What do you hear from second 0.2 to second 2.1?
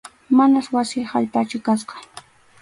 Manas wasi allpachu kasqa.